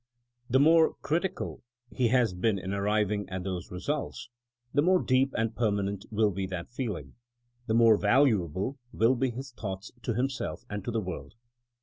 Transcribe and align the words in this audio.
The 0.49 0.59
more 0.59 0.95
critical 1.03 1.61
he 1.91 2.07
has 2.07 2.33
been 2.33 2.57
in 2.57 2.73
arriving 2.73 3.29
at 3.29 3.43
those 3.43 3.69
results, 3.69 4.29
the 4.73 4.81
more 4.81 4.99
deep 4.99 5.31
and 5.37 5.55
permanent 5.55 6.07
will 6.09 6.31
be 6.31 6.47
that 6.47 6.71
feel 6.71 6.95
ing, 6.97 7.13
the 7.67 7.75
more 7.75 7.97
valuable 7.97 8.79
will 8.91 9.13
be 9.13 9.29
his 9.29 9.51
thoughts 9.51 9.91
to 10.01 10.15
himself 10.15 10.63
and 10.71 10.83
to 10.85 10.89
the 10.89 11.01
world. 11.01 11.35